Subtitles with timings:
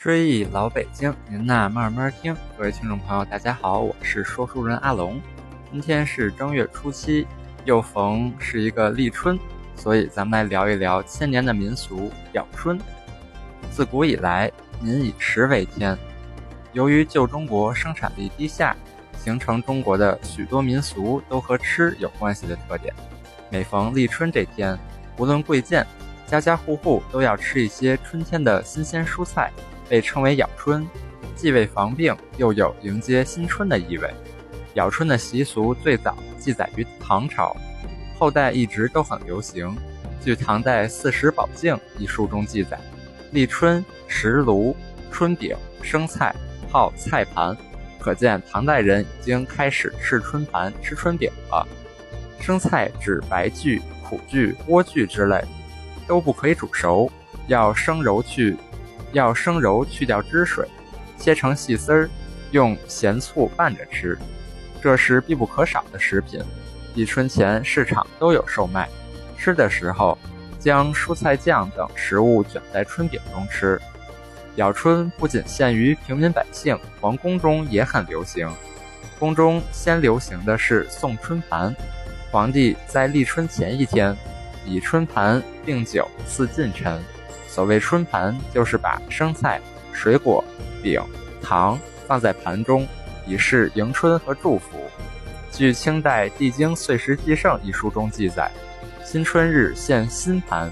[0.00, 2.34] 追忆老北京，您呐慢慢听。
[2.56, 5.20] 各位听众朋友，大家好，我是说书人阿龙。
[5.70, 7.26] 今天是正月初七，
[7.66, 9.38] 又逢是一个立春，
[9.76, 12.80] 所以咱们来聊一聊千年的民俗咬春。
[13.70, 14.50] 自古以来，
[14.80, 15.94] 民以食为天。
[16.72, 18.74] 由于旧中国生产力低下，
[19.22, 22.94] 形成中国的许多民俗都和吃有关系的特点。
[23.50, 24.78] 每逢立春这天，
[25.18, 25.86] 无论贵贱，
[26.26, 29.52] 家家户户都要吃一些春天的新鲜蔬菜。
[29.90, 30.86] 被称为咬春，
[31.34, 34.08] 既为防病，又有迎接新春的意味。
[34.74, 37.56] 咬春的习俗最早记载于唐朝，
[38.16, 39.76] 后代一直都很流行。
[40.22, 42.78] 据唐代《四时宝镜》一书中记载，
[43.32, 44.76] 立春食炉、
[45.10, 46.32] 春饼、生菜，
[46.70, 47.56] 号菜盘，
[47.98, 51.66] 可见唐代人已经开始吃春盘、吃春饼了。
[52.38, 55.42] 生菜指白苣、苦苣、莴苣之类，
[56.06, 57.10] 都不可以煮熟，
[57.48, 58.56] 要生揉去。
[59.12, 60.66] 要生揉去掉汁水，
[61.18, 62.08] 切成细丝儿，
[62.50, 64.18] 用咸醋拌着吃，
[64.80, 66.40] 这是必不可少的食品。
[66.94, 68.88] 立春前市场都有售卖。
[69.36, 70.18] 吃的时候，
[70.58, 73.80] 将蔬菜酱等食物卷在春饼中吃。
[74.56, 78.50] 咬春不仅限于平民百姓，皇宫中也很流行。
[79.18, 81.74] 宫中先流行的是送春盘，
[82.30, 84.14] 皇帝在立春前一天，
[84.66, 87.00] 以春盘并酒赐近臣。
[87.50, 89.60] 所谓春盘，就是把生菜、
[89.92, 90.42] 水果、
[90.80, 91.02] 饼、
[91.42, 91.76] 糖
[92.06, 92.86] 放在盘中，
[93.26, 94.78] 以示迎春和祝福。
[95.50, 98.48] 据清代《帝京岁时记胜》一书中记载，
[99.04, 100.70] 新春日献新盘，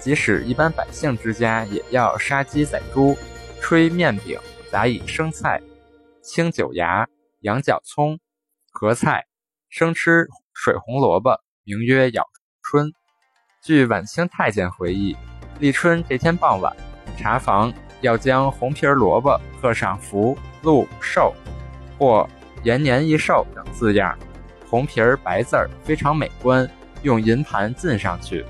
[0.00, 3.16] 即使一般百姓之家，也要杀鸡宰猪，
[3.60, 4.36] 吹面饼，
[4.68, 5.62] 杂以生菜、
[6.24, 7.06] 青韭芽、
[7.42, 8.18] 羊角葱、
[8.72, 9.24] 合菜，
[9.70, 12.24] 生吃水红萝卜，名曰咬
[12.62, 12.92] 春。
[13.62, 15.16] 据晚清太监回忆。
[15.58, 16.74] 立春这天傍晚，
[17.16, 21.34] 茶房要将红皮萝卜刻上“福、禄、寿”
[21.98, 22.28] 或
[22.62, 24.16] “延年益寿”等字样，
[24.68, 26.68] 红皮儿白字儿非常美观，
[27.02, 28.44] 用银盘浸上去。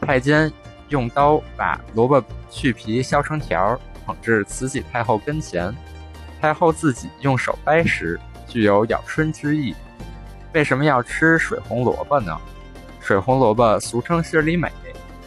[0.00, 0.50] 太监
[0.88, 5.72] 用刀把萝卜去皮削成条，捧至慈禧太后跟前。
[6.40, 8.18] 太后自己用手掰时，
[8.48, 9.74] 具有咬春之意。
[10.52, 12.36] 为什么要吃水红萝卜呢？
[12.98, 14.72] 水红萝卜俗称心里美。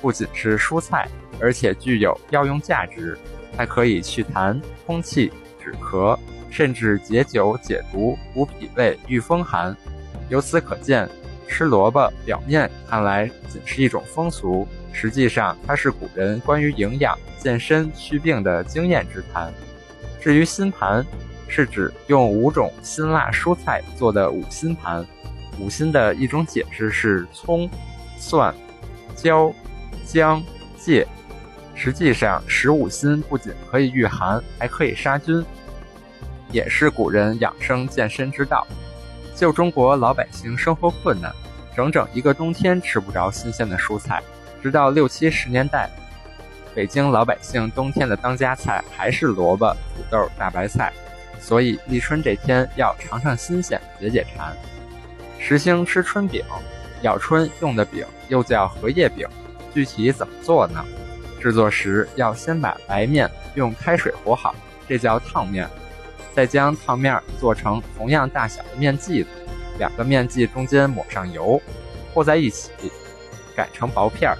[0.03, 1.07] 不仅是蔬菜，
[1.39, 3.17] 而且具有药用价值，
[3.55, 5.31] 还可以祛痰、通气、
[5.63, 6.19] 止咳，
[6.51, 9.73] 甚至解酒解毒、补脾胃、御风寒。
[10.27, 11.09] 由此可见，
[11.47, 19.53] 吃萝卜表面看来仅是一种风俗，实际上它是古人关于营养、健身、祛病的经验之谈。
[20.19, 21.05] 至于辛盘，
[21.47, 25.05] 是指用五种辛辣蔬菜做的五辛盘。
[25.59, 27.69] 五辛的一种解释是葱、
[28.17, 28.53] 蒜、
[29.15, 29.53] 椒。
[30.05, 30.43] 姜、
[30.77, 31.07] 芥，
[31.75, 35.43] 实际上十五辛不仅可以御寒，还可以杀菌，
[36.51, 38.65] 也是古人养生健身之道。
[39.35, 41.31] 旧中国老百姓生活困难，
[41.75, 44.21] 整整一个冬天吃不着新鲜的蔬菜，
[44.61, 45.89] 直到六七十年代，
[46.75, 50.93] 北京老百姓冬天的当家菜还是萝卜、土豆、大白菜，
[51.39, 54.55] 所以立春这天要尝尝新鲜，解解馋。
[55.39, 56.43] 时兴吃春饼，
[57.01, 59.27] 咬春用的饼又叫荷叶饼。
[59.73, 60.83] 具体怎么做呢？
[61.41, 64.55] 制作时要先把白面用开水和好，
[64.87, 65.69] 这叫烫面，
[66.33, 69.29] 再将烫面做成同样大小的面剂子，
[69.77, 71.61] 两个面剂中间抹上油，
[72.13, 72.71] 和在一起，
[73.55, 74.37] 擀成薄片儿，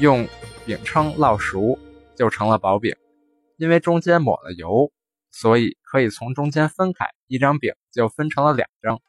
[0.00, 0.26] 用
[0.66, 1.78] 饼铛烙熟，
[2.16, 2.94] 就成了薄饼。
[3.56, 4.90] 因为中间抹了油，
[5.30, 9.00] 所以可以从中间分开，一张饼就分成了两张。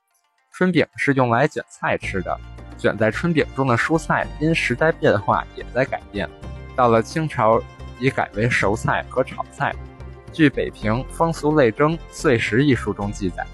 [0.53, 2.39] 春饼是用来卷菜吃的。
[2.77, 6.29] 卷在春饼中的蔬菜因时代变化也在改变，
[6.75, 7.61] 到了清朝
[7.99, 9.73] 已改为熟菜和炒菜。
[10.31, 13.45] 据《北平风俗类征·岁时》一书中记载，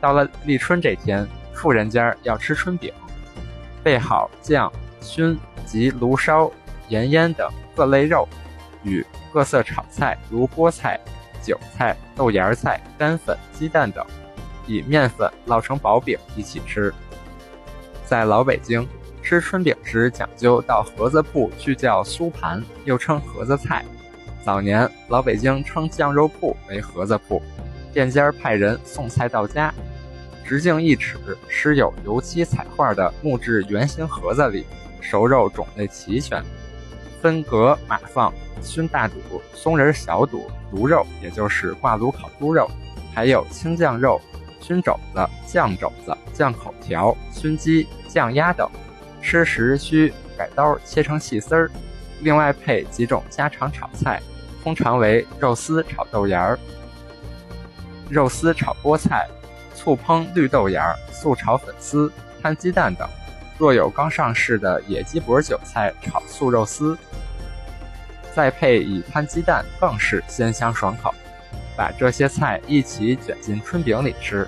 [0.00, 2.92] 到了立春这天，富人家要吃春饼，
[3.82, 6.50] 备好酱、熏及炉烧、
[6.88, 8.28] 盐腌等各类肉，
[8.84, 11.00] 与各色炒菜如菠菜、
[11.42, 14.06] 韭菜、豆芽菜、干粉、鸡蛋等，
[14.66, 16.94] 以面粉烙成薄饼一起吃。
[18.10, 18.84] 在老北京
[19.22, 23.84] 吃春饼时，讲究到盒子铺去叫酥盘，又称盒子菜。
[24.44, 27.40] 早年老北京称酱肉铺为盒子铺，
[27.92, 29.72] 店家派人送菜到家，
[30.44, 34.66] 直径一尺、施有油漆彩画的木质圆形盒子里，
[35.00, 36.42] 熟肉种类齐全，
[37.22, 39.14] 分隔码放，熏大肚、
[39.54, 42.68] 松仁小肚、炉肉，也就是挂炉烤猪肉，
[43.14, 44.20] 还有青酱肉。
[44.62, 48.68] 熏肘子、酱肘子、酱口条、熏鸡、酱鸭等，
[49.22, 51.70] 吃时需改刀切成细丝儿。
[52.20, 54.20] 另外配几种家常炒菜，
[54.62, 56.58] 通常为肉丝炒豆芽儿、
[58.10, 59.28] 肉丝炒菠菜、
[59.74, 62.12] 醋烹绿豆芽、素炒粉丝、
[62.42, 63.08] 摊鸡蛋等。
[63.56, 66.98] 若有刚上市的野鸡脖韭菜炒素肉丝，
[68.34, 71.14] 再配以摊鸡蛋，更是鲜香爽口。
[71.76, 74.46] 把这些菜一起卷进春饼里吃。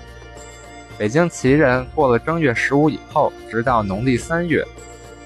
[0.97, 4.63] 北京旗人过了正月十五以后，直到农历三月，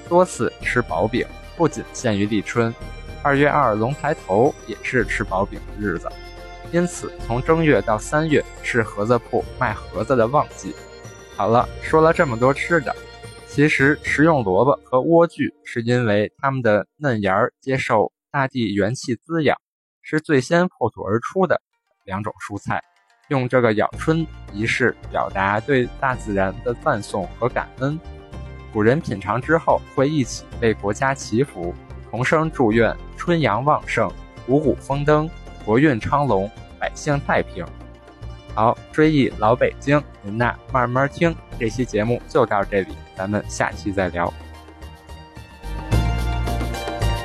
[0.08, 1.26] 多次吃薄饼，
[1.56, 2.74] 不仅限于立春，
[3.22, 6.08] 二月二龙抬头也是吃薄饼的日子。
[6.72, 10.74] 因此，从正月到三月是盒子铺卖盒子的旺季。
[11.36, 12.94] 好了，说了这么多吃的，
[13.46, 19.56] 其实食用萝卜和莴苣是因为它们的嫩芽儿接受大地元气滋养，
[20.00, 21.60] 是最先破土而出的
[22.04, 22.82] 两种蔬菜。
[23.28, 27.98] 用这个咬春仪式表达对大自然的赞颂和感恩。
[28.72, 31.74] 古人品尝之后会一起为国家祈福，
[32.10, 34.10] 同声祝愿春阳旺盛、
[34.46, 35.28] 五谷丰登、
[35.64, 37.64] 国运昌隆、百姓太平。
[38.54, 41.34] 好，追忆老北京，您呐慢慢听。
[41.58, 44.32] 这期节目就到这里，咱们下期再聊。